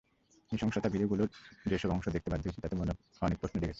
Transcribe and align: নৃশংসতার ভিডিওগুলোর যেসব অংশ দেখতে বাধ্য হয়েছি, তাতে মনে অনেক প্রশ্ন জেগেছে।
নৃশংসতার 0.51 0.91
ভিডিওগুলোর 0.91 1.29
যেসব 1.69 1.89
অংশ 1.89 2.05
দেখতে 2.09 2.29
বাধ্য 2.31 2.45
হয়েছি, 2.45 2.61
তাতে 2.61 2.75
মনে 2.75 2.93
অনেক 3.21 3.37
প্রশ্ন 3.39 3.55
জেগেছে। 3.59 3.69